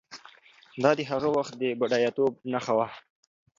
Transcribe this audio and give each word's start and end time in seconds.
دا 0.83 0.91
د 0.99 1.01
هغه 1.11 1.27
وخت 1.37 1.53
د 1.61 1.63
بډایه 1.79 2.11
توب 2.17 2.31
نښه 2.51 2.73
وه. 2.77 2.87